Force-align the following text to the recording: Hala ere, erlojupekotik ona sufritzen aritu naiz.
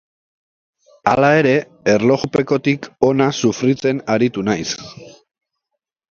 Hala 1.09 1.27
ere, 1.41 1.51
erlojupekotik 1.91 2.87
ona 3.09 3.27
sufritzen 3.41 4.01
aritu 4.15 4.45
naiz. 4.49 4.71